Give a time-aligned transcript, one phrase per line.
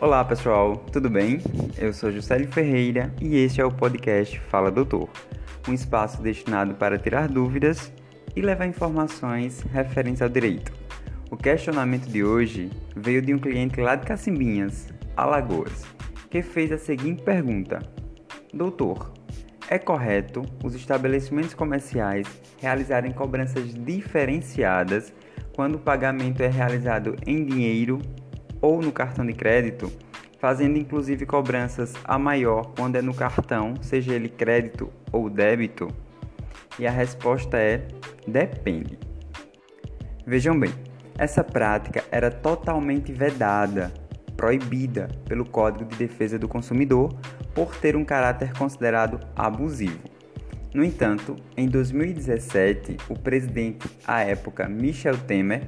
[0.00, 1.40] Olá pessoal, tudo bem?
[1.76, 5.08] Eu sou Juscelio Ferreira e este é o podcast Fala Doutor,
[5.68, 7.92] um espaço destinado para tirar dúvidas
[8.36, 10.72] e levar informações referentes ao direito.
[11.32, 14.86] O questionamento de hoje veio de um cliente lá de Cacimbinhas,
[15.16, 15.84] Alagoas,
[16.30, 17.82] que fez a seguinte pergunta:
[18.54, 19.12] Doutor,
[19.68, 22.28] é correto os estabelecimentos comerciais
[22.60, 25.12] realizarem cobranças diferenciadas
[25.56, 28.00] quando o pagamento é realizado em dinheiro
[28.60, 29.92] ou no cartão de crédito,
[30.38, 35.88] fazendo inclusive cobranças a maior quando é no cartão, seja ele crédito ou débito?
[36.78, 37.86] E a resposta é:
[38.26, 38.98] depende.
[40.26, 40.72] Vejam bem,
[41.16, 43.92] essa prática era totalmente vedada,
[44.36, 47.12] proibida pelo Código de Defesa do Consumidor
[47.54, 49.98] por ter um caráter considerado abusivo.
[50.72, 55.62] No entanto, em 2017, o presidente à época, Michel Temer,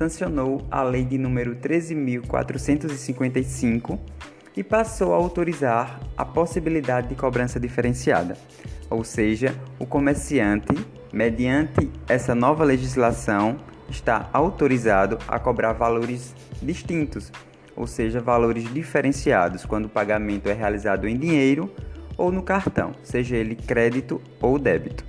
[0.00, 4.00] sancionou a lei de número 13455
[4.56, 8.34] e passou a autorizar a possibilidade de cobrança diferenciada.
[8.88, 10.74] Ou seja, o comerciante,
[11.12, 13.58] mediante essa nova legislação,
[13.90, 17.30] está autorizado a cobrar valores distintos
[17.76, 21.72] ou seja, valores diferenciados quando o pagamento é realizado em dinheiro
[22.16, 25.04] ou no cartão, seja ele crédito ou débito.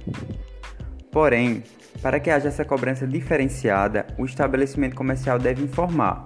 [1.11, 1.63] Porém,
[2.01, 6.23] para que haja essa cobrança diferenciada, o estabelecimento comercial deve informar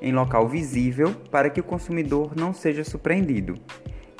[0.00, 3.54] em local visível para que o consumidor não seja surpreendido.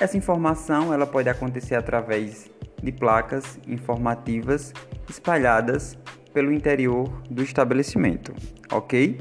[0.00, 2.50] Essa informação ela pode acontecer através
[2.82, 4.72] de placas informativas
[5.08, 5.96] espalhadas
[6.32, 8.34] pelo interior do estabelecimento,
[8.72, 9.18] ok?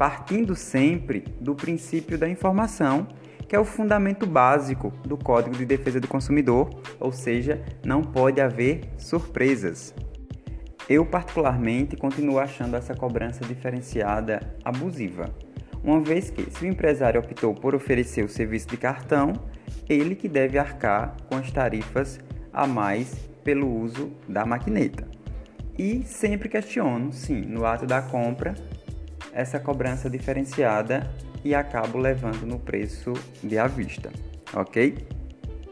[0.00, 3.06] partindo sempre do princípio da informação,
[3.46, 8.40] que é o fundamento básico do Código de Defesa do Consumidor, ou seja, não pode
[8.40, 9.94] haver surpresas.
[10.90, 15.32] Eu, particularmente, continuo achando essa cobrança diferenciada abusiva,
[15.84, 19.32] uma vez que, se o empresário optou por oferecer o serviço de cartão,
[19.88, 22.18] ele que deve arcar com as tarifas
[22.52, 25.06] a mais pelo uso da maquineta.
[25.78, 28.56] E sempre questiono, sim, no ato da compra,
[29.32, 31.08] essa cobrança diferenciada
[31.44, 33.12] e acabo levando no preço
[33.44, 34.10] de à vista,
[34.52, 35.19] ok?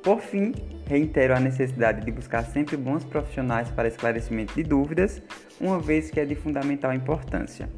[0.08, 0.54] Por fim,
[0.86, 5.20] reitero a necessidade de buscar sempre bons profissionais para esclarecimento de dúvidas,
[5.60, 7.68] uma vez que é de fundamental importância.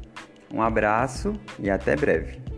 [0.49, 2.50] Um abraço e até breve.